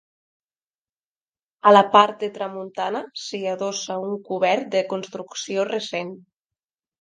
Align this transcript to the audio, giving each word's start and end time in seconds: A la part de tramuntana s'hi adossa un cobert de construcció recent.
A 1.71 1.73
la 1.73 1.83
part 1.95 2.17
de 2.23 2.29
tramuntana 2.37 3.01
s'hi 3.25 3.43
adossa 3.51 3.99
un 4.07 4.17
cobert 4.31 4.67
de 4.79 4.83
construcció 4.95 5.69
recent. 5.71 6.13